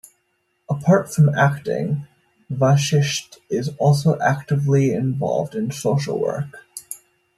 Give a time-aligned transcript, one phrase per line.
[0.67, 2.07] Apart from acting,
[2.51, 6.65] Vashisht is also actively involved in social work.